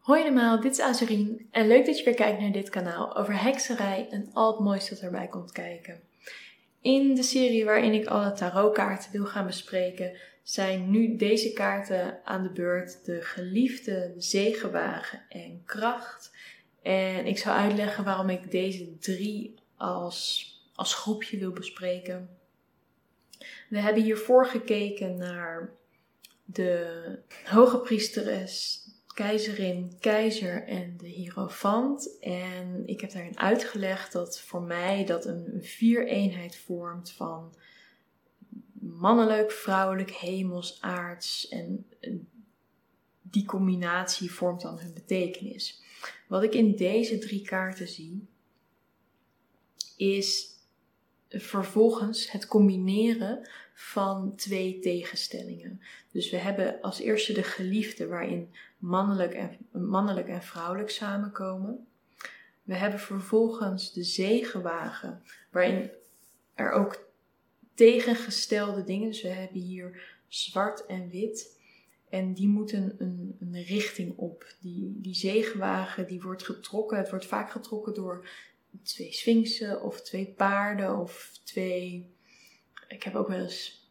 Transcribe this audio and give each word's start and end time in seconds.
Hoi 0.00 0.22
allemaal, 0.22 0.60
dit 0.60 0.72
is 0.72 0.80
Azurien 0.80 1.48
en 1.50 1.66
leuk 1.66 1.86
dat 1.86 1.98
je 1.98 2.04
weer 2.04 2.14
kijkt 2.14 2.40
naar 2.40 2.52
dit 2.52 2.68
kanaal 2.68 3.16
over 3.16 3.42
hekserij 3.42 4.06
en 4.10 4.30
al 4.32 4.50
het 4.50 4.60
mooiste 4.60 4.94
dat 4.94 5.02
erbij 5.02 5.28
komt 5.28 5.52
kijken. 5.52 6.00
In 6.80 7.14
de 7.14 7.22
serie 7.22 7.64
waarin 7.64 7.92
ik 7.92 8.06
alle 8.06 8.32
tarotkaarten 8.32 9.12
wil 9.12 9.24
gaan 9.24 9.46
bespreken, 9.46 10.16
zijn 10.42 10.90
nu 10.90 11.16
deze 11.16 11.52
kaarten 11.52 12.20
aan 12.24 12.42
de 12.42 12.50
beurt. 12.50 13.04
De 13.04 13.22
geliefde, 13.22 14.14
zegenwagen 14.16 15.22
en 15.28 15.62
kracht. 15.64 16.32
En 16.82 17.26
ik 17.26 17.38
zal 17.38 17.54
uitleggen 17.54 18.04
waarom 18.04 18.28
ik 18.28 18.50
deze 18.50 18.98
drie 18.98 19.54
als, 19.76 20.50
als 20.74 20.94
groepje 20.94 21.38
wil 21.38 21.52
bespreken. 21.52 22.28
We 23.68 23.78
hebben 23.80 24.02
hiervoor 24.02 24.46
gekeken 24.46 25.16
naar 25.16 25.70
de 26.44 27.18
hoge 27.44 27.78
priesteres, 27.78 28.84
keizerin, 29.20 29.92
keizer 29.98 30.66
en 30.66 30.96
de 30.96 31.06
hierofant. 31.06 32.18
En 32.20 32.82
ik 32.86 33.00
heb 33.00 33.12
daarin 33.12 33.38
uitgelegd 33.38 34.12
dat 34.12 34.40
voor 34.40 34.62
mij 34.62 35.04
dat 35.04 35.24
een 35.24 35.58
vier-eenheid 35.60 36.56
vormt 36.56 37.12
van 37.12 37.54
mannelijk, 38.80 39.50
vrouwelijk, 39.50 40.10
hemels, 40.10 40.78
aards. 40.80 41.48
En 41.48 41.86
die 43.22 43.44
combinatie 43.44 44.30
vormt 44.30 44.60
dan 44.60 44.78
hun 44.78 44.94
betekenis. 44.94 45.82
Wat 46.28 46.42
ik 46.42 46.54
in 46.54 46.76
deze 46.76 47.18
drie 47.18 47.42
kaarten 47.42 47.88
zie, 47.88 48.26
is 49.96 50.48
vervolgens 51.30 52.30
het 52.30 52.46
combineren 52.46 53.48
van 53.74 54.34
twee 54.36 54.78
tegenstellingen. 54.78 55.80
Dus 56.10 56.30
we 56.30 56.36
hebben 56.36 56.80
als 56.80 56.98
eerste 56.98 57.32
de 57.32 57.42
geliefde, 57.42 58.06
waarin 58.06 58.54
mannelijk 58.78 59.32
en, 59.32 59.56
mannelijk 59.70 60.28
en 60.28 60.42
vrouwelijk 60.42 60.90
samenkomen. 60.90 61.86
We 62.62 62.74
hebben 62.74 63.00
vervolgens 63.00 63.92
de 63.92 64.02
zegenwagen, 64.02 65.22
waarin 65.50 65.90
er 66.54 66.70
ook 66.72 67.08
tegengestelde 67.74 68.84
dingen, 68.84 69.08
dus 69.08 69.22
we 69.22 69.28
hebben 69.28 69.60
hier 69.60 70.18
zwart 70.28 70.86
en 70.86 71.10
wit. 71.10 71.58
En 72.08 72.32
die 72.32 72.48
moeten 72.48 72.94
een, 72.98 73.36
een 73.40 73.62
richting 73.62 74.16
op. 74.16 74.54
Die, 74.60 74.94
die 74.96 75.14
zegenwagen 75.14 76.06
die 76.06 76.20
wordt 76.20 76.44
getrokken. 76.44 76.98
Het 76.98 77.10
wordt 77.10 77.26
vaak 77.26 77.50
getrokken 77.50 77.94
door 77.94 78.28
twee 78.82 79.12
sphinxen 79.12 79.82
of 79.82 80.02
twee 80.02 80.26
paarden 80.26 80.98
of 80.98 81.38
twee. 81.44 82.14
Ik 82.88 83.02
heb 83.02 83.14
ook 83.14 83.28
wel 83.28 83.40
eens 83.40 83.88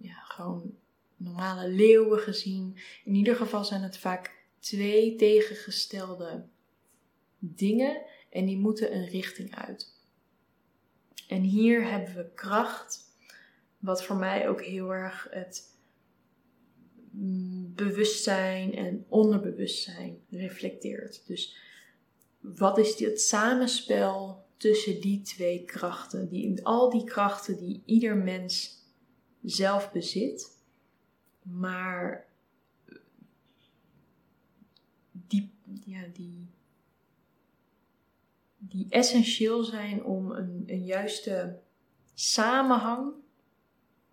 ja, 0.00 0.20
gewoon 0.22 0.74
normale 1.16 1.68
leeuwen 1.68 2.18
gezien. 2.18 2.78
In 3.04 3.14
ieder 3.14 3.36
geval 3.36 3.64
zijn 3.64 3.82
het 3.82 3.98
vaak 3.98 4.36
twee 4.60 5.16
tegengestelde 5.16 6.44
dingen 7.38 8.02
en 8.30 8.46
die 8.46 8.58
moeten 8.58 8.96
een 8.96 9.06
richting 9.06 9.54
uit. 9.54 9.96
En 11.28 11.42
hier 11.42 11.90
hebben 11.90 12.14
we 12.14 12.30
kracht, 12.34 13.06
wat 13.78 14.04
voor 14.04 14.16
mij 14.16 14.48
ook 14.48 14.62
heel 14.62 14.94
erg 14.94 15.28
het 15.30 15.76
bewustzijn 17.74 18.74
en 18.74 19.04
onderbewustzijn 19.08 20.20
reflecteert. 20.30 21.26
Dus 21.26 21.56
wat 22.40 22.78
is 22.78 22.98
het 22.98 23.20
samenspel 23.20 24.44
tussen 24.56 25.00
die 25.00 25.22
twee 25.22 25.64
krachten? 25.64 26.28
Die, 26.28 26.64
al 26.66 26.90
die 26.90 27.04
krachten 27.04 27.58
die 27.58 27.82
ieder 27.84 28.16
mens 28.16 28.82
zelf 29.42 29.92
bezit, 29.92 30.56
maar 31.42 32.26
die, 35.12 35.50
ja, 35.84 36.04
die, 36.12 36.46
die 38.56 38.86
essentieel 38.88 39.64
zijn 39.64 40.04
om 40.04 40.30
een, 40.30 40.62
een 40.66 40.84
juiste 40.84 41.58
samenhang 42.14 43.12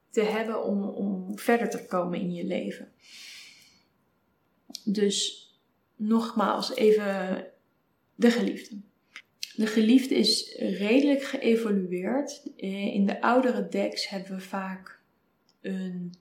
te 0.09 0.21
hebben 0.21 0.63
om, 0.63 0.83
om 0.83 1.39
verder 1.39 1.69
te 1.69 1.85
komen 1.85 2.19
in 2.19 2.33
je 2.33 2.44
leven. 2.44 2.91
Dus 4.83 5.50
nogmaals 5.95 6.75
even 6.75 7.47
de 8.15 8.31
geliefde. 8.31 8.75
De 9.55 9.67
geliefde 9.67 10.15
is 10.15 10.55
redelijk 10.57 11.23
geëvolueerd. 11.23 12.43
Eh, 12.57 12.93
in 12.93 13.05
de 13.05 13.21
oudere 13.21 13.67
decks 13.67 14.09
hebben 14.09 14.31
we 14.31 14.41
vaak 14.41 14.99
een, 15.61 16.13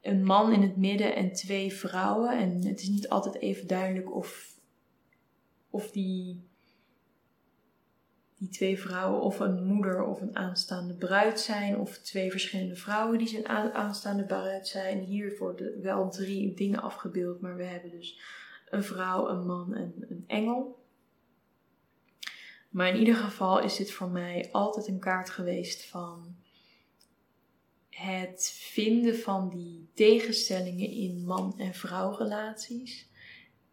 een 0.00 0.24
man 0.24 0.52
in 0.52 0.62
het 0.62 0.76
midden 0.76 1.16
en 1.16 1.32
twee 1.32 1.72
vrouwen. 1.72 2.38
En 2.38 2.66
het 2.66 2.80
is 2.80 2.88
niet 2.88 3.08
altijd 3.08 3.34
even 3.34 3.66
duidelijk 3.66 4.14
of, 4.14 4.58
of 5.70 5.90
die, 5.90 6.42
die 8.38 8.48
twee 8.48 8.78
vrouwen 8.78 9.20
of 9.20 9.40
een 9.40 9.64
moeder 9.64 10.04
of 10.04 10.20
een 10.20 10.36
aanstaande 10.36 10.94
bruid 10.94 11.40
zijn. 11.40 11.78
Of 11.78 11.98
twee 11.98 12.30
verschillende 12.30 12.76
vrouwen 12.76 13.18
die 13.18 13.28
zijn 13.28 13.48
aanstaande 13.74 14.24
bruid 14.24 14.68
zijn. 14.68 15.00
Hier 15.00 15.36
worden 15.38 15.82
wel 15.82 16.10
drie 16.10 16.54
dingen 16.54 16.82
afgebeeld, 16.82 17.40
maar 17.40 17.56
we 17.56 17.64
hebben 17.64 17.90
dus 17.90 18.20
een 18.70 18.84
vrouw, 18.84 19.28
een 19.28 19.46
man 19.46 19.74
en 19.74 19.94
een 20.08 20.24
engel. 20.26 20.82
Maar 22.70 22.88
in 22.88 22.98
ieder 22.98 23.16
geval 23.16 23.60
is 23.60 23.76
dit 23.76 23.92
voor 23.92 24.08
mij 24.08 24.48
altijd 24.52 24.86
een 24.88 24.98
kaart 24.98 25.30
geweest 25.30 25.84
van 25.84 26.36
het 27.90 28.50
vinden 28.58 29.18
van 29.18 29.48
die 29.48 29.88
tegenstellingen 29.94 30.90
in 30.90 31.24
man- 31.24 31.58
en 31.58 31.74
vrouwrelaties 31.74 33.08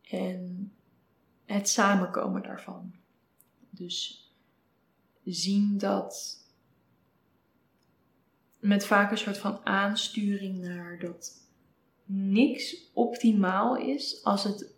en 0.02 0.74
het 1.46 1.70
samenkomen 1.70 2.44
daarvan. 2.44 2.94
Dus 3.70 4.30
zien 5.24 5.78
dat 5.78 6.40
met 8.60 8.86
vaak 8.86 9.12
een 9.12 9.18
soort 9.18 9.38
van 9.38 9.66
aansturing 9.66 10.58
naar 10.58 11.00
dat 11.00 11.48
niks 12.06 12.90
optimaal 12.94 13.78
is 13.78 14.24
als 14.24 14.44
het 14.44 14.74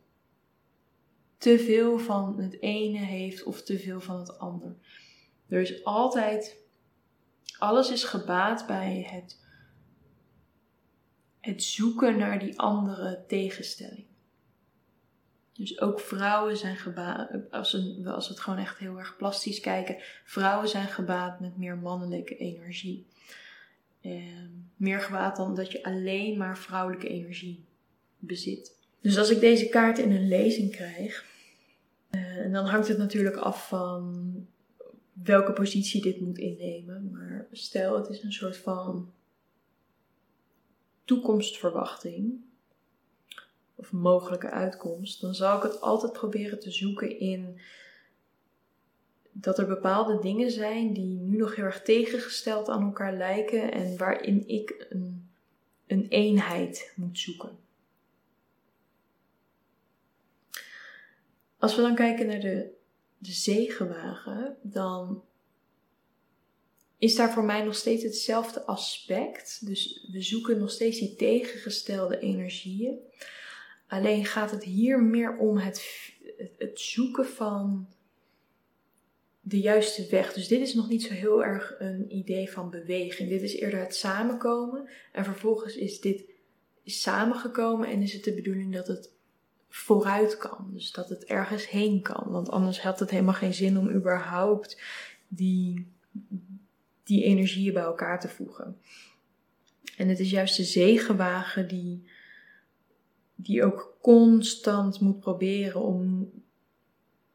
te 1.43 1.59
veel 1.59 1.99
van 1.99 2.39
het 2.39 2.61
ene 2.61 2.97
heeft 2.97 3.43
of 3.43 3.61
te 3.63 3.79
veel 3.79 4.01
van 4.01 4.19
het 4.19 4.39
ander. 4.39 4.75
Er 5.47 5.61
is 5.61 5.83
altijd, 5.83 6.57
alles 7.57 7.91
is 7.91 8.03
gebaat 8.03 8.67
bij 8.67 9.07
het, 9.11 9.39
het 11.39 11.63
zoeken 11.63 12.17
naar 12.17 12.39
die 12.39 12.59
andere 12.59 13.23
tegenstelling. 13.27 14.05
Dus 15.53 15.79
ook 15.79 15.99
vrouwen 15.99 16.57
zijn 16.57 16.77
gebaat, 16.77 17.29
als 17.51 17.71
we, 17.71 18.11
als 18.11 18.27
we 18.27 18.33
het 18.33 18.43
gewoon 18.43 18.59
echt 18.59 18.77
heel 18.77 18.97
erg 18.97 19.17
plastisch 19.17 19.59
kijken, 19.59 19.97
vrouwen 20.23 20.69
zijn 20.69 20.87
gebaat 20.87 21.39
met 21.39 21.57
meer 21.57 21.77
mannelijke 21.77 22.37
energie. 22.37 23.07
Eh, 24.01 24.21
meer 24.75 24.99
gebaat 24.99 25.35
dan 25.35 25.55
dat 25.55 25.71
je 25.71 25.83
alleen 25.83 26.37
maar 26.37 26.57
vrouwelijke 26.57 27.07
energie 27.07 27.65
bezit. 28.19 28.77
Dus 29.01 29.17
als 29.17 29.29
ik 29.29 29.39
deze 29.39 29.69
kaart 29.69 29.97
in 29.97 30.11
een 30.11 30.27
lezing 30.27 30.71
krijg, 30.71 31.31
en 32.13 32.51
dan 32.51 32.65
hangt 32.65 32.87
het 32.87 32.97
natuurlijk 32.97 33.35
af 33.35 33.67
van 33.67 34.33
welke 35.13 35.53
positie 35.53 36.01
dit 36.01 36.19
moet 36.19 36.37
innemen. 36.37 37.11
Maar 37.11 37.47
stel, 37.51 37.97
het 37.97 38.09
is 38.09 38.23
een 38.23 38.33
soort 38.33 38.57
van 38.57 39.11
toekomstverwachting 41.03 42.41
of 43.75 43.91
mogelijke 43.91 44.49
uitkomst, 44.49 45.21
dan 45.21 45.35
zal 45.35 45.57
ik 45.57 45.63
het 45.63 45.81
altijd 45.81 46.13
proberen 46.13 46.59
te 46.59 46.71
zoeken 46.71 47.19
in 47.19 47.59
dat 49.31 49.57
er 49.57 49.67
bepaalde 49.67 50.19
dingen 50.19 50.51
zijn 50.51 50.93
die 50.93 51.19
nu 51.19 51.37
nog 51.37 51.55
heel 51.55 51.65
erg 51.65 51.81
tegengesteld 51.81 52.69
aan 52.69 52.83
elkaar 52.83 53.13
lijken 53.13 53.71
en 53.71 53.97
waarin 53.97 54.47
ik 54.47 54.85
een, 54.89 55.29
een 55.87 56.07
eenheid 56.07 56.93
moet 56.95 57.19
zoeken. 57.19 57.62
Als 61.63 61.75
we 61.75 61.81
dan 61.81 61.95
kijken 61.95 62.27
naar 62.27 62.39
de, 62.39 62.69
de 63.17 63.31
zegenwagen, 63.31 64.57
dan 64.61 65.23
is 66.97 67.15
daar 67.15 67.33
voor 67.33 67.43
mij 67.43 67.63
nog 67.63 67.75
steeds 67.75 68.03
hetzelfde 68.03 68.63
aspect. 68.63 69.65
Dus 69.65 70.07
we 70.11 70.21
zoeken 70.21 70.59
nog 70.59 70.71
steeds 70.71 70.99
die 70.99 71.15
tegengestelde 71.15 72.19
energieën. 72.19 72.97
Alleen 73.87 74.25
gaat 74.25 74.51
het 74.51 74.63
hier 74.63 75.03
meer 75.03 75.37
om 75.37 75.57
het, 75.57 76.11
het 76.57 76.79
zoeken 76.79 77.25
van 77.25 77.87
de 79.41 79.59
juiste 79.59 80.07
weg. 80.09 80.33
Dus 80.33 80.47
dit 80.47 80.61
is 80.61 80.73
nog 80.73 80.89
niet 80.89 81.03
zo 81.03 81.13
heel 81.13 81.43
erg 81.43 81.75
een 81.79 82.15
idee 82.15 82.51
van 82.51 82.69
beweging. 82.69 83.29
Dit 83.29 83.41
is 83.41 83.55
eerder 83.55 83.79
het 83.79 83.95
samenkomen. 83.95 84.89
En 85.11 85.25
vervolgens 85.25 85.75
is 85.75 86.01
dit 86.01 86.23
samengekomen 86.85 87.87
en 87.87 88.01
is 88.01 88.13
het 88.13 88.23
de 88.23 88.33
bedoeling 88.33 88.73
dat 88.73 88.87
het 88.87 89.12
vooruit 89.75 90.37
kan. 90.37 90.69
Dus 90.73 90.91
dat 90.91 91.09
het 91.09 91.23
ergens 91.23 91.69
heen 91.69 92.01
kan. 92.01 92.25
Want 92.27 92.49
anders 92.49 92.81
had 92.81 92.99
het 92.99 93.09
helemaal 93.09 93.33
geen 93.33 93.53
zin 93.53 93.77
om 93.77 93.89
überhaupt 93.89 94.81
die, 95.27 95.87
die 97.03 97.23
energieën 97.23 97.73
bij 97.73 97.83
elkaar 97.83 98.19
te 98.19 98.29
voegen. 98.29 98.77
En 99.97 100.07
het 100.07 100.19
is 100.19 100.29
juist 100.29 100.57
de 100.57 100.63
zegenwagen 100.63 101.67
die, 101.67 102.07
die 103.35 103.63
ook 103.63 103.97
constant 104.01 104.99
moet 104.99 105.19
proberen 105.19 105.81
om 105.81 106.31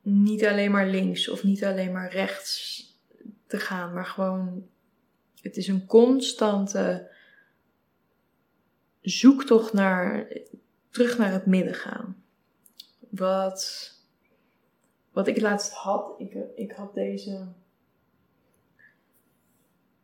niet 0.03 0.47
alleen 0.47 0.71
maar 0.71 0.89
links 0.89 1.29
of 1.29 1.45
niet 1.45 1.65
alleen 1.65 1.93
maar 1.93 2.13
rechts 2.13 2.83
te 3.47 3.59
gaan, 3.59 3.93
maar 3.93 4.07
gewoon, 4.07 4.67
het 5.41 5.57
is 5.57 5.69
een 5.69 5.87
constante 5.87 7.11
zoektocht 9.01 9.73
naar, 9.73 10.33
terug 10.91 11.19
naar 11.19 11.33
het 11.33 11.47
midden 11.47 11.75
gaan. 11.75 12.18
Wat, 13.11 13.93
wat 15.13 15.27
ik 15.27 15.41
laatst 15.41 15.73
had, 15.73 16.15
ik, 16.19 16.37
ik 16.57 16.73
had 16.73 16.95
deze. 16.95 17.47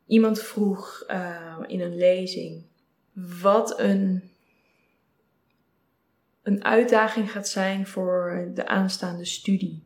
Iemand 0.06 0.40
vroeg 0.40 1.04
uh, 1.08 1.58
in 1.66 1.80
een 1.80 1.96
lezing 1.96 2.64
wat 3.14 3.78
een, 3.80 4.30
een 6.42 6.64
uitdaging 6.64 7.32
gaat 7.32 7.48
zijn 7.48 7.86
voor 7.86 8.50
de 8.54 8.66
aanstaande 8.66 9.24
studie. 9.24 9.82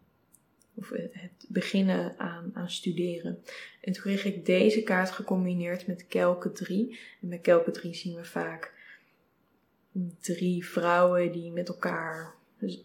Of 0.75 0.88
het 1.12 1.47
beginnen 1.49 2.19
aan, 2.19 2.50
aan 2.55 2.71
studeren. 2.71 3.43
En 3.81 3.93
toen 3.93 4.03
kreeg 4.03 4.25
ik 4.25 4.47
deze 4.47 4.82
kaart 4.82 5.11
gecombineerd 5.11 5.87
met 5.87 6.06
Kelke 6.06 6.53
3. 6.53 6.99
En 7.21 7.29
met 7.29 7.41
Kelke 7.41 7.71
3 7.71 7.94
zien 7.94 8.14
we 8.14 8.25
vaak 8.25 8.76
drie 10.21 10.67
vrouwen 10.67 11.32
die 11.32 11.50
met 11.50 11.69
elkaar, 11.69 12.35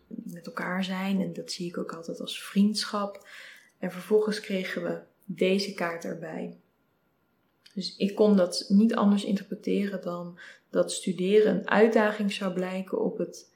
met 0.08 0.46
elkaar 0.46 0.84
zijn. 0.84 1.22
En 1.22 1.34
dat 1.34 1.52
zie 1.52 1.68
ik 1.68 1.78
ook 1.78 1.94
altijd 1.94 2.20
als 2.20 2.44
vriendschap. 2.44 3.28
En 3.80 3.92
vervolgens 3.92 4.40
kregen 4.40 4.84
we 4.84 5.00
deze 5.26 5.74
kaart 5.74 6.06
erbij. 6.06 6.58
Dus 7.74 7.96
ik 7.98 8.16
kon 8.16 8.38
dat 8.38 8.66
niet 8.68 8.96
anders 8.96 9.24
interpreteren 9.24 10.02
dan 10.02 10.40
dat 10.70 10.92
studeren 10.92 11.56
een 11.56 11.70
uitdaging 11.70 12.32
zou 12.32 12.54
blijken 12.54 13.02
op 13.02 13.18
het, 13.18 13.52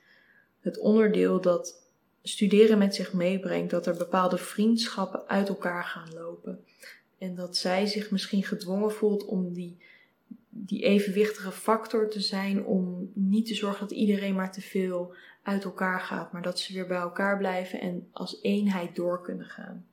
het 0.59 0.77
onderdeel 0.77 1.41
dat 1.41 1.85
studeren 2.21 2.77
met 2.77 2.95
zich 2.95 3.13
meebrengt. 3.13 3.71
Dat 3.71 3.85
er 3.85 3.97
bepaalde 3.97 4.37
vriendschappen 4.37 5.27
uit 5.27 5.47
elkaar 5.47 5.83
gaan 5.83 6.13
lopen. 6.13 6.63
En 7.17 7.35
dat 7.35 7.57
zij 7.57 7.85
zich 7.85 8.11
misschien 8.11 8.43
gedwongen 8.43 8.91
voelt 8.91 9.25
om 9.25 9.53
die 9.53 9.77
die 10.65 10.83
evenwichtige 10.83 11.51
factor 11.51 12.09
te 12.09 12.19
zijn 12.19 12.65
om 12.65 13.11
niet 13.13 13.45
te 13.45 13.55
zorgen 13.55 13.79
dat 13.79 13.97
iedereen 13.97 14.35
maar 14.35 14.51
te 14.51 14.61
veel 14.61 15.15
uit 15.47 15.63
elkaar 15.63 15.99
gaat, 15.99 16.31
maar 16.31 16.41
dat 16.41 16.59
ze 16.59 16.73
weer 16.73 16.87
bij 16.87 16.97
elkaar 16.97 17.37
blijven 17.37 17.79
en 17.79 18.07
als 18.11 18.39
eenheid 18.41 18.95
door 18.95 19.21
kunnen 19.21 19.45
gaan. 19.45 19.85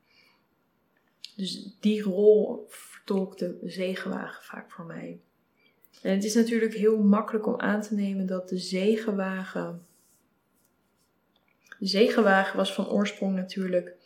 Dus 1.36 1.76
die 1.80 2.02
rol 2.02 2.64
vertolkt 2.68 3.38
de 3.38 3.58
zegenwagen 3.62 4.44
vaak 4.44 4.70
voor 4.70 4.84
mij. 4.84 5.20
En 6.02 6.14
het 6.14 6.24
is 6.24 6.34
natuurlijk 6.34 6.74
heel 6.74 7.02
makkelijk 7.02 7.46
om 7.46 7.60
aan 7.60 7.82
te 7.82 7.94
nemen 7.94 8.26
dat 8.26 8.48
de 8.48 8.58
zegenwagen. 8.58 9.86
De 11.78 11.86
zegenwagen 11.86 12.56
was 12.56 12.74
van 12.74 12.88
oorsprong 12.88 13.34
natuurlijk 13.34 13.96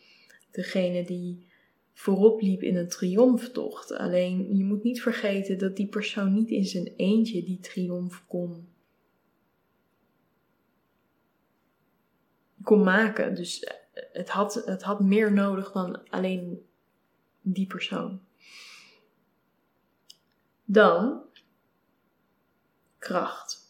degene 0.50 1.04
die 1.04 1.46
voorop 1.92 2.40
liep 2.40 2.62
in 2.62 2.76
een 2.76 2.88
triomftocht. 2.88 3.92
Alleen 3.92 4.56
je 4.56 4.64
moet 4.64 4.82
niet 4.82 5.02
vergeten 5.02 5.58
dat 5.58 5.76
die 5.76 5.88
persoon 5.88 6.32
niet 6.32 6.50
in 6.50 6.64
zijn 6.64 6.92
eentje 6.96 7.42
die 7.42 7.60
triomf 7.60 8.24
kon, 8.26 8.68
kon 12.68 12.82
maken. 12.82 13.34
Dus 13.34 13.64
eh, 13.64 13.74
het 14.12 14.28
had, 14.28 14.54
het 14.54 14.82
had 14.82 15.00
meer 15.00 15.32
nodig 15.32 15.72
dan 15.72 16.08
alleen 16.08 16.66
die 17.40 17.66
persoon. 17.66 18.20
Dan 20.64 21.22
kracht. 22.98 23.66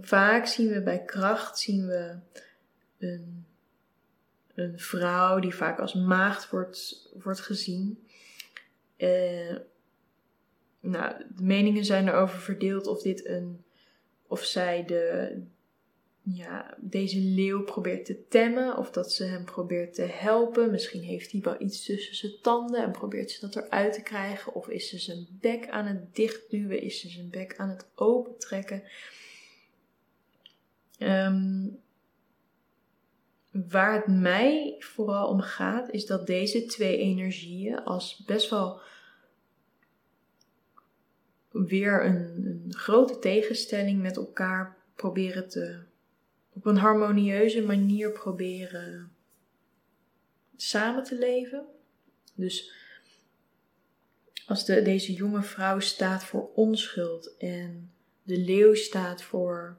Vaak 0.00 0.46
zien 0.46 0.68
we 0.68 0.82
bij 0.82 1.04
kracht 1.04 1.58
zien 1.58 1.86
we 1.86 2.18
een 2.98 3.46
een 4.54 4.78
vrouw 4.78 5.38
die 5.38 5.54
vaak 5.54 5.78
als 5.78 5.94
maagd 5.94 6.50
wordt, 6.50 7.08
wordt 7.22 7.40
gezien. 7.40 8.06
Uh, 8.96 9.56
nou, 10.80 11.24
de 11.36 11.42
meningen 11.42 11.84
zijn 11.84 12.08
erover 12.08 12.38
verdeeld 12.38 12.86
of 12.86 13.02
dit 13.02 13.26
een. 13.26 13.64
of 14.26 14.44
zij 14.44 14.84
de. 14.84 15.42
Ja, 16.26 16.76
deze 16.80 17.18
leeuw 17.18 17.64
probeert 17.64 18.04
te 18.04 18.28
temmen, 18.28 18.76
of 18.76 18.90
dat 18.90 19.12
ze 19.12 19.24
hem 19.24 19.44
probeert 19.44 19.94
te 19.94 20.02
helpen. 20.02 20.70
Misschien 20.70 21.02
heeft 21.02 21.32
hij 21.32 21.40
wel 21.40 21.60
iets 21.60 21.84
tussen 21.84 22.14
zijn 22.14 22.32
tanden 22.42 22.82
en 22.82 22.90
probeert 22.90 23.30
ze 23.30 23.40
dat 23.40 23.56
eruit 23.56 23.92
te 23.92 24.02
krijgen. 24.02 24.54
Of 24.54 24.68
is 24.68 24.88
ze 24.88 24.98
zijn 24.98 25.26
bek 25.30 25.68
aan 25.68 25.86
het 25.86 26.14
dichtduwen, 26.14 26.80
is 26.80 27.00
ze 27.00 27.08
zijn 27.08 27.30
bek 27.30 27.56
aan 27.56 27.68
het 27.68 27.86
opentrekken. 27.94 28.82
Um, 30.98 31.82
Waar 33.70 33.94
het 33.94 34.06
mij 34.06 34.76
vooral 34.78 35.28
om 35.28 35.40
gaat, 35.40 35.90
is 35.90 36.06
dat 36.06 36.26
deze 36.26 36.64
twee 36.64 36.96
energieën 36.96 37.84
als 37.84 38.22
best 38.26 38.50
wel 38.50 38.80
weer 41.50 42.04
een, 42.04 42.46
een 42.46 42.74
grote 42.74 43.18
tegenstelling 43.18 44.02
met 44.02 44.16
elkaar 44.16 44.76
proberen 44.94 45.48
te, 45.48 45.78
op 46.54 46.66
een 46.66 46.76
harmonieuze 46.76 47.62
manier 47.62 48.12
proberen 48.12 49.12
samen 50.56 51.04
te 51.04 51.18
leven. 51.18 51.66
Dus 52.34 52.72
als 54.46 54.64
de, 54.64 54.82
deze 54.82 55.12
jonge 55.12 55.42
vrouw 55.42 55.80
staat 55.80 56.24
voor 56.24 56.50
onschuld 56.54 57.36
en 57.36 57.92
de 58.22 58.38
leeuw 58.38 58.74
staat 58.74 59.22
voor 59.22 59.78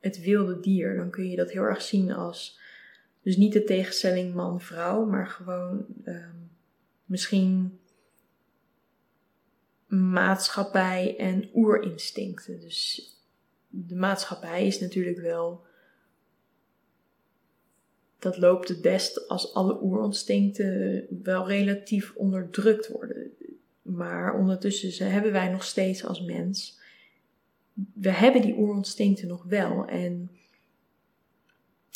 het 0.00 0.20
wilde 0.20 0.60
dier, 0.60 0.96
dan 0.96 1.10
kun 1.10 1.30
je 1.30 1.36
dat 1.36 1.50
heel 1.50 1.62
erg 1.62 1.82
zien 1.82 2.12
als. 2.12 2.60
Dus 3.22 3.36
niet 3.36 3.52
de 3.52 3.64
tegenstelling 3.64 4.34
man-vrouw, 4.34 5.04
maar 5.04 5.26
gewoon 5.26 5.86
ehm, 6.04 6.36
misschien 7.04 7.78
maatschappij 9.86 11.16
en 11.18 11.50
oerinstincten. 11.54 12.60
Dus 12.60 13.06
de 13.74 13.96
maatschappij 13.96 14.66
is 14.66 14.80
natuurlijk 14.80 15.18
wel. 15.18 15.64
Dat 18.18 18.38
loopt 18.38 18.68
het 18.68 18.80
best 18.80 19.28
als 19.28 19.54
alle 19.54 19.82
oerinstincten 19.82 21.06
wel 21.22 21.48
relatief 21.48 22.12
onderdrukt 22.14 22.88
worden. 22.88 23.30
Maar 23.82 24.38
ondertussen 24.38 25.10
hebben 25.10 25.32
wij 25.32 25.48
nog 25.48 25.64
steeds 25.64 26.04
als 26.04 26.20
mens 26.20 26.80
we 27.94 28.10
hebben 28.10 28.42
die 28.42 28.58
oerinstincten 28.58 29.28
nog 29.28 29.44
wel. 29.44 29.84
En 29.86 30.30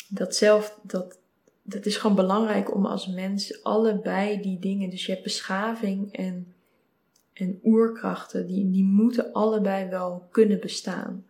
dat 0.09 0.35
zelf, 0.35 0.79
dat, 0.83 1.19
dat 1.61 1.85
is 1.85 1.97
gewoon 1.97 2.15
belangrijk 2.15 2.75
om 2.75 2.85
als 2.85 3.07
mens 3.07 3.63
allebei 3.63 4.41
die 4.41 4.59
dingen, 4.59 4.89
dus 4.89 5.05
je 5.05 5.11
hebt 5.11 5.23
beschaving 5.23 6.13
en, 6.13 6.53
en 7.33 7.59
oerkrachten, 7.63 8.47
die, 8.47 8.71
die 8.71 8.83
moeten 8.83 9.31
allebei 9.33 9.89
wel 9.89 10.27
kunnen 10.31 10.59
bestaan. 10.59 11.25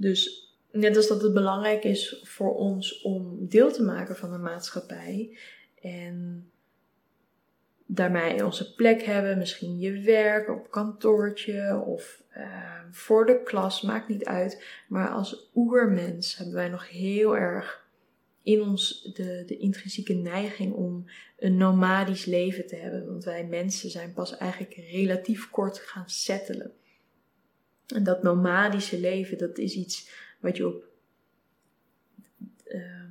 Dus 0.00 0.52
net 0.70 0.96
als 0.96 1.08
dat 1.08 1.22
het 1.22 1.34
belangrijk 1.34 1.84
is 1.84 2.20
voor 2.24 2.54
ons 2.54 3.02
om 3.02 3.48
deel 3.48 3.72
te 3.72 3.82
maken 3.82 4.16
van 4.16 4.30
de 4.30 4.38
maatschappij 4.38 5.38
en 5.82 6.50
daarmee 7.86 8.44
onze 8.44 8.74
plek 8.74 9.02
hebben, 9.02 9.38
misschien 9.38 9.78
je 9.78 10.00
werk 10.00 10.48
op 10.48 10.70
kantoortje 10.70 11.82
of 11.86 12.22
uh, 12.36 12.80
voor 12.90 13.26
de 13.26 13.42
klas, 13.42 13.82
maakt 13.82 14.08
niet 14.08 14.24
uit. 14.24 14.64
Maar 14.88 15.08
als 15.08 15.50
oermens 15.54 16.36
hebben 16.36 16.54
wij 16.54 16.68
nog 16.68 16.88
heel 16.88 17.36
erg 17.36 17.86
in 18.42 18.62
ons 18.62 19.10
de, 19.14 19.42
de 19.46 19.56
intrinsieke 19.56 20.14
neiging 20.14 20.74
om 20.74 21.04
een 21.38 21.56
nomadisch 21.56 22.24
leven 22.24 22.66
te 22.66 22.76
hebben. 22.76 23.06
Want 23.06 23.24
wij 23.24 23.44
mensen 23.44 23.90
zijn 23.90 24.12
pas 24.12 24.36
eigenlijk 24.36 24.74
relatief 24.90 25.50
kort 25.50 25.78
gaan 25.78 26.08
settelen. 26.08 26.72
En 27.94 28.04
dat 28.04 28.22
nomadische 28.22 29.00
leven, 29.00 29.38
dat 29.38 29.58
is 29.58 29.74
iets 29.74 30.10
wat 30.40 30.56
je 30.56 30.66
op, 30.66 30.84
uh, 32.66 33.04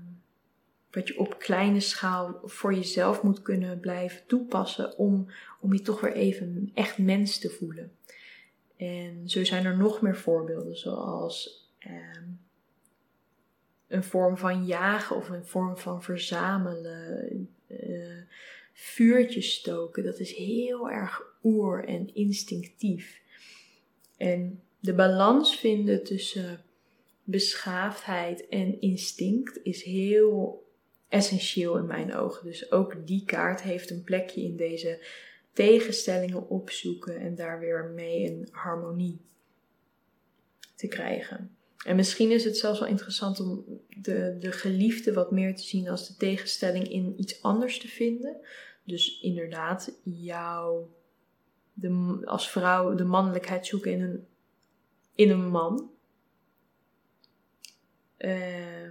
wat 0.91 1.07
je 1.07 1.19
op 1.19 1.39
kleine 1.39 1.79
schaal 1.79 2.41
voor 2.43 2.73
jezelf 2.73 3.23
moet 3.23 3.41
kunnen 3.41 3.79
blijven 3.79 4.21
toepassen 4.27 4.97
om, 4.97 5.27
om 5.59 5.73
je 5.73 5.81
toch 5.81 6.01
weer 6.01 6.13
even 6.13 6.71
echt 6.73 6.97
mens 6.97 7.39
te 7.39 7.49
voelen. 7.49 7.91
En 8.77 9.29
zo 9.29 9.43
zijn 9.43 9.65
er 9.65 9.77
nog 9.77 10.01
meer 10.01 10.17
voorbeelden, 10.17 10.77
zoals 10.77 11.65
ehm, 11.79 12.23
een 13.87 14.03
vorm 14.03 14.37
van 14.37 14.65
jagen 14.65 15.15
of 15.15 15.29
een 15.29 15.45
vorm 15.45 15.77
van 15.77 16.03
verzamelen, 16.03 17.49
uh, 17.67 18.21
vuurtjes 18.73 19.53
stoken. 19.53 20.03
Dat 20.03 20.19
is 20.19 20.35
heel 20.35 20.89
erg 20.89 21.21
oer 21.43 21.85
en 21.85 22.15
instinctief. 22.15 23.21
En 24.17 24.61
de 24.79 24.93
balans 24.93 25.55
vinden 25.55 26.03
tussen 26.03 26.61
beschaafdheid 27.23 28.47
en 28.47 28.81
instinct 28.81 29.59
is 29.63 29.83
heel 29.83 30.65
essentieel 31.07 31.77
in 31.77 31.85
mijn 31.85 32.15
ogen. 32.15 32.45
Dus 32.45 32.71
ook 32.71 33.07
die 33.07 33.25
kaart 33.25 33.61
heeft 33.61 33.89
een 33.89 34.03
plekje 34.03 34.41
in 34.41 34.55
deze 34.55 35.05
tegenstellingen 35.53 36.49
opzoeken 36.49 37.19
en 37.19 37.35
daar 37.35 37.59
weer 37.59 37.91
mee 37.95 38.25
een 38.25 38.47
harmonie 38.51 39.19
te 40.75 40.87
krijgen. 40.87 41.57
En 41.85 41.95
misschien 41.95 42.31
is 42.31 42.43
het 42.43 42.57
zelfs 42.57 42.79
wel 42.79 42.87
interessant 42.87 43.39
om 43.39 43.63
de, 44.01 44.35
de 44.39 44.51
geliefde 44.51 45.13
wat 45.13 45.31
meer 45.31 45.55
te 45.55 45.63
zien 45.63 45.89
als 45.89 46.07
de 46.07 46.15
tegenstelling 46.15 46.89
in 46.89 47.13
iets 47.17 47.41
anders 47.41 47.79
te 47.79 47.87
vinden. 47.87 48.37
Dus 48.83 49.19
inderdaad, 49.21 49.99
jou 50.03 50.85
de, 51.73 52.21
als 52.25 52.49
vrouw 52.49 52.95
de 52.95 53.03
mannelijkheid 53.03 53.65
zoeken 53.65 53.91
in 53.91 54.01
een, 54.01 54.27
in 55.17 55.29
een 55.29 55.49
man. 55.49 55.91
Uh, 58.17 58.89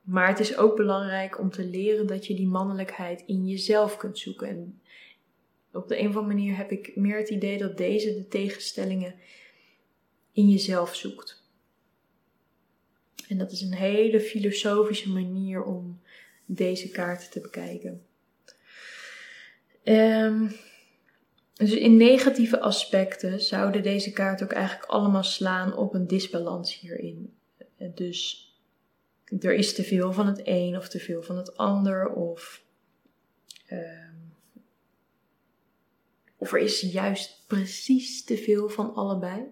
maar 0.00 0.28
het 0.28 0.40
is 0.40 0.56
ook 0.56 0.76
belangrijk 0.76 1.38
om 1.38 1.50
te 1.50 1.64
leren 1.64 2.06
dat 2.06 2.26
je 2.26 2.34
die 2.34 2.46
mannelijkheid 2.46 3.22
in 3.26 3.46
jezelf 3.46 3.96
kunt 3.96 4.18
zoeken. 4.18 4.48
En 4.48 4.80
op 5.72 5.88
de 5.88 5.98
een 5.98 6.08
of 6.08 6.16
andere 6.16 6.34
manier 6.34 6.56
heb 6.56 6.70
ik 6.70 6.96
meer 6.96 7.18
het 7.18 7.28
idee 7.28 7.58
dat 7.58 7.76
deze 7.76 8.14
de 8.14 8.28
tegenstellingen 8.28 9.14
in 10.32 10.50
jezelf 10.50 10.94
zoekt. 10.94 11.42
En 13.28 13.38
dat 13.38 13.52
is 13.52 13.60
een 13.60 13.74
hele 13.74 14.20
filosofische 14.20 15.10
manier 15.10 15.62
om 15.62 16.00
deze 16.46 16.90
kaarten 16.90 17.30
te 17.30 17.40
bekijken. 17.40 18.06
Um, 19.84 20.56
dus 21.54 21.72
in 21.72 21.96
negatieve 21.96 22.60
aspecten 22.60 23.40
zouden 23.40 23.82
deze 23.82 24.12
kaarten 24.12 24.46
ook 24.46 24.52
eigenlijk 24.52 24.90
allemaal 24.90 25.24
slaan 25.24 25.76
op 25.76 25.94
een 25.94 26.06
disbalans 26.06 26.80
hierin. 26.80 27.34
Dus 27.94 28.48
er 29.40 29.54
is 29.54 29.74
te 29.74 29.84
veel 29.84 30.12
van 30.12 30.26
het 30.26 30.40
een 30.44 30.76
of 30.76 30.88
te 30.88 30.98
veel 30.98 31.22
van 31.22 31.36
het 31.36 31.56
ander, 31.56 32.08
of, 32.08 32.64
ehm, 33.66 34.14
of 36.36 36.52
er 36.52 36.58
is 36.58 36.80
juist 36.80 37.44
precies 37.46 38.24
te 38.24 38.36
veel 38.36 38.68
van 38.68 38.94
allebei. 38.94 39.42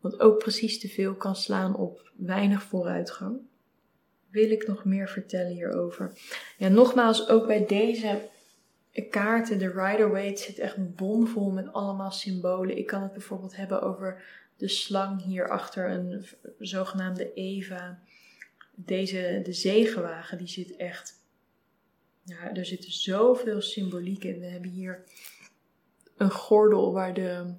Want 0.00 0.20
ook 0.20 0.38
precies 0.38 0.80
te 0.80 0.88
veel 0.88 1.14
kan 1.14 1.36
slaan 1.36 1.76
op 1.76 2.12
weinig 2.16 2.62
vooruitgang. 2.62 3.38
Wil 4.30 4.50
ik 4.50 4.66
nog 4.66 4.84
meer 4.84 5.08
vertellen 5.08 5.52
hierover? 5.52 6.12
Ja, 6.58 6.68
nogmaals, 6.68 7.28
ook 7.28 7.46
bij 7.46 7.66
deze 7.66 8.28
kaarten, 9.02 9.58
de 9.58 9.70
Rider-Waite, 9.70 10.42
zit 10.42 10.58
echt 10.58 10.94
bomvol 10.94 11.50
met 11.50 11.72
allemaal 11.72 12.10
symbolen. 12.10 12.78
Ik 12.78 12.86
kan 12.86 13.02
het 13.02 13.12
bijvoorbeeld 13.12 13.56
hebben 13.56 13.82
over 13.82 14.22
de 14.56 14.68
slang 14.68 15.22
hier 15.22 15.48
achter 15.48 15.90
een 15.90 16.26
zogenaamde 16.58 17.32
Eva 17.34 17.98
deze, 18.76 19.40
de 19.44 19.52
zegenwagen, 19.52 20.38
die 20.38 20.46
zit 20.46 20.76
echt, 20.76 21.20
ja, 22.22 22.54
er 22.54 22.66
zit 22.66 22.84
zoveel 22.84 23.60
symboliek 23.60 24.24
in. 24.24 24.40
We 24.40 24.46
hebben 24.46 24.70
hier 24.70 25.04
een 26.16 26.30
gordel 26.30 26.92
waar 26.92 27.14
de, 27.14 27.54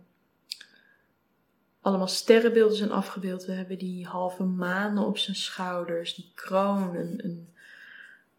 allemaal 1.81 2.07
sterrenbeelden 2.07 2.77
zijn 2.77 2.91
afgebeeld. 2.91 3.45
We 3.45 3.51
hebben 3.51 3.77
die 3.77 4.05
halve 4.05 4.43
manen 4.43 5.05
op 5.05 5.17
zijn 5.17 5.35
schouders, 5.35 6.15
die 6.15 6.31
kroon, 6.35 6.95
een, 6.95 7.25
een, 7.25 7.49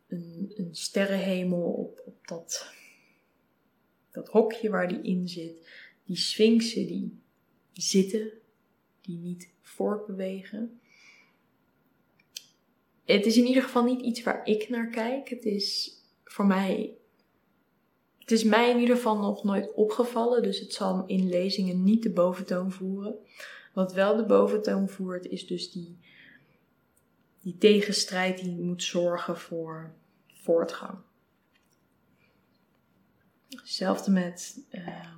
een, 0.09 0.53
een 0.57 0.75
sterrenhemel 0.75 1.63
op, 1.63 2.03
op 2.05 2.27
dat, 2.27 2.73
dat 4.13 4.29
hokje 4.29 4.71
waar 4.71 4.89
die 4.89 5.03
in 5.03 5.29
zit. 5.29 5.69
Die 6.05 6.17
sphinxen 6.17 6.87
die 6.87 7.19
zitten, 7.73 8.31
die 9.01 9.19
niet 9.19 9.49
voortbewegen 9.61 10.81
het 13.15 13.27
is 13.27 13.37
in 13.37 13.47
ieder 13.47 13.63
geval 13.63 13.85
niet 13.85 14.01
iets 14.01 14.23
waar 14.23 14.47
ik 14.47 14.69
naar 14.69 14.91
kijk. 14.91 15.29
Het 15.29 15.45
is 15.45 15.93
voor 16.25 16.47
mij. 16.47 16.93
Het 18.19 18.31
is 18.31 18.45
mij 18.45 18.71
in 18.71 18.79
ieder 18.79 18.97
geval 18.97 19.19
nog 19.19 19.45
nooit 19.45 19.75
opgevallen, 19.75 20.43
dus 20.43 20.61
het 20.61 20.73
zal 20.73 21.05
in 21.07 21.29
lezingen 21.29 21.85
niet 21.85 22.03
de 22.03 22.11
boventoon 22.11 22.73
voeren. 22.73 23.15
Wat 23.75 23.93
wel 23.93 24.17
de 24.17 24.25
boventoon 24.25 24.89
voert, 24.89 25.27
is 25.27 25.47
dus 25.47 25.71
die, 25.71 25.99
die 27.41 27.57
tegenstrijd 27.59 28.39
die 28.39 28.57
moet 28.57 28.83
zorgen 28.83 29.39
voor 29.39 29.95
voortgang. 30.33 30.99
Hetzelfde 33.49 34.11
met, 34.11 34.61
uh, 34.71 35.13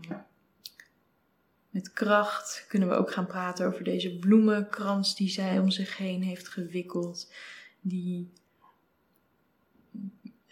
met 1.71 1.93
kracht 1.93 2.65
kunnen 2.69 2.89
we 2.89 2.95
ook 2.95 3.13
gaan 3.13 3.27
praten 3.27 3.67
over 3.67 3.85
deze 3.85 4.19
bloemenkrans 4.19 5.17
die 5.17 5.29
zij 5.29 5.59
om 5.59 5.71
zich 5.71 5.97
heen 5.97 6.23
heeft 6.23 6.49
gewikkeld 6.49 7.33
die 7.81 8.33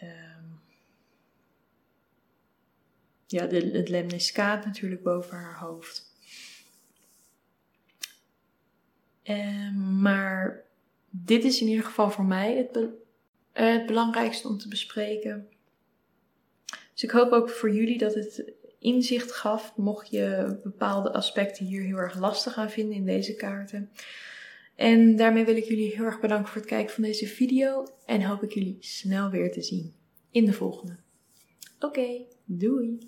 um, 0.03 0.61
ja, 3.27 3.47
de, 3.47 3.71
het 3.71 3.89
lemniscaat 3.89 4.65
natuurlijk 4.65 5.03
boven 5.03 5.37
haar 5.37 5.59
hoofd. 5.59 6.07
Um, 9.23 10.01
maar 10.01 10.65
dit 11.11 11.45
is 11.45 11.61
in 11.61 11.69
ieder 11.69 11.85
geval 11.85 12.11
voor 12.11 12.25
mij 12.25 12.57
het, 12.57 12.79
het 13.53 13.87
belangrijkste 13.87 14.49
om 14.49 14.59
te 14.59 14.69
bespreken. 14.69 15.49
Dus 16.99 17.09
ik 17.11 17.17
hoop 17.17 17.33
ook 17.33 17.51
voor 17.51 17.71
jullie 17.71 17.99
dat 17.99 18.15
het 18.15 18.53
inzicht 18.79 19.33
gaf, 19.33 19.77
mocht 19.77 20.11
je 20.11 20.59
bepaalde 20.63 21.13
aspecten 21.13 21.67
hier 21.67 21.83
heel 21.83 21.97
erg 21.97 22.19
lastig 22.19 22.57
aan 22.57 22.71
vinden 22.71 22.97
in 22.97 23.05
deze 23.05 23.35
kaarten. 23.35 23.91
En 24.77 25.17
daarmee 25.17 25.45
wil 25.45 25.57
ik 25.57 25.65
jullie 25.65 25.95
heel 25.95 26.05
erg 26.05 26.21
bedanken 26.21 26.49
voor 26.49 26.61
het 26.61 26.71
kijken 26.71 26.95
van 26.95 27.03
deze 27.03 27.27
video 27.27 27.87
en 28.07 28.23
hoop 28.23 28.43
ik 28.43 28.53
jullie 28.53 28.77
snel 28.81 29.31
weer 29.31 29.53
te 29.53 29.63
zien 29.63 29.95
in 30.31 30.45
de 30.45 30.53
volgende. 30.53 30.97
Oké, 31.81 32.25
doei! 32.45 32.99